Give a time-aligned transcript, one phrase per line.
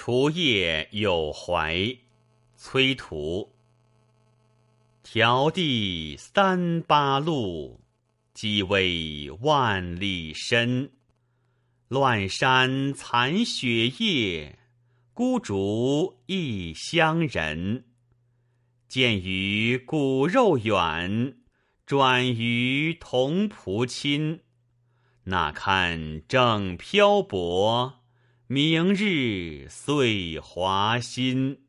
[0.00, 1.98] 除夜有怀，
[2.54, 3.52] 崔涂。
[5.02, 7.80] 迢递三八路，
[8.32, 10.92] 积微万里深。
[11.88, 14.60] 乱山残雪夜，
[15.12, 17.86] 孤竹异乡人。
[18.86, 21.38] 见于骨肉远，
[21.84, 24.42] 转于同仆亲。
[25.24, 28.04] 那堪正漂泊，
[28.50, 31.67] 明日岁华新。